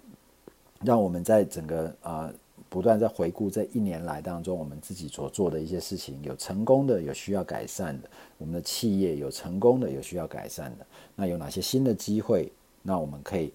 [0.81, 2.33] 让我们在整个啊、
[2.69, 10.85] 不断在回顾这一年来当中，我们自己所做的一些事情，有成功的，有需要改善的；我们的企业有成功的，有需要改善的。
[11.15, 12.51] 那有哪些新的机会？
[12.81, 13.53] 那我们可以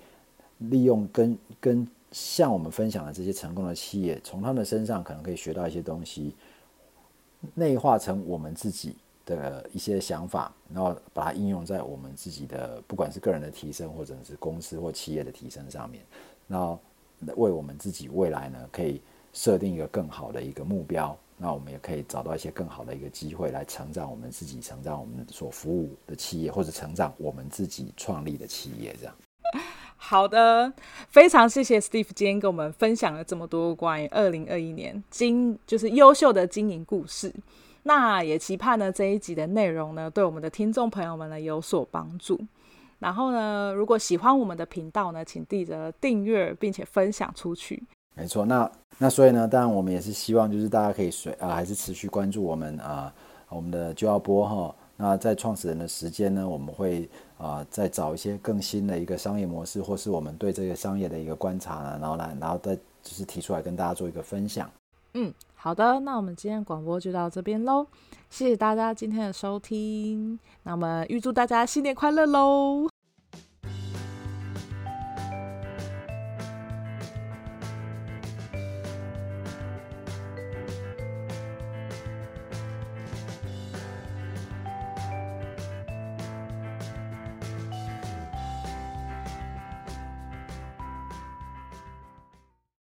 [0.59, 6.33] 利用跟跟向我们分享的这些成功的企业，从他们身上可能可以学到一些东西，
[7.55, 8.95] 内化成我们自己
[9.27, 16.03] 的一些想法，然后把它应用在我们自己的，不管是个人的提升，或者是公司或企业的提升上面，
[16.47, 16.79] 然后
[17.35, 19.03] 为我们自己未来呢，可以
[19.33, 29.15] 设定一个更好的一个目标，那我们也可以找到一些更好的一个机会来成长我们自己，成长我们所服务的企业，或者成长我们自己创立的企业，这样。
[29.97, 30.73] 好的，
[31.09, 37.35] 非常谢谢 Steve 今天跟我们分享了这么多关于二零二一年经就是优秀的经营故事。
[37.87, 42.37] 那也期盼呢，这一集的内容呢，对我们的听众朋友们呢有所帮助。
[42.99, 47.81] 然后呢，如果喜欢我们的频道呢，请记得订阅并且分享出去。
[48.17, 48.69] 没错，那
[48.99, 53.15] 那所以呢，当然我们也是希望就是大家可以随啊，还是持续关注我们啊，
[53.51, 54.75] 我们的就要播哈。
[54.97, 57.09] 那在创始人的时间呢，我们会
[57.39, 64.69] 啊再找一些更新的一个商业模式，或是我们对这个商业的一个观察呢，然后来，然后再就是提出来跟大家做一个分享。
[65.15, 65.33] 嗯。
[65.57, 67.87] 好的，那我们今天广播就到这边喽，
[68.31, 72.89] 谢谢大家今天的收听，那我们预祝大家新年快乐喽！